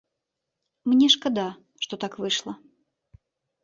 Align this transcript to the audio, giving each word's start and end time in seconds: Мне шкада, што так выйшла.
Мне 0.93 1.07
шкада, 1.17 1.47
што 1.87 1.93
так 2.07 2.13
выйшла. 2.25 2.53